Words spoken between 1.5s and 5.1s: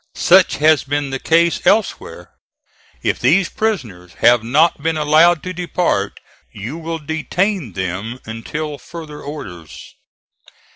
elsewhere. If these prisoners have not been